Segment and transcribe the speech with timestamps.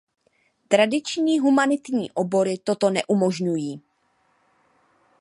[0.67, 3.81] Tradiční humanitní obory toto neumožňují.